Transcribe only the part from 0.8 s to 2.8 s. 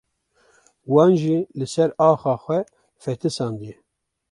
wan jî li ser axa xwe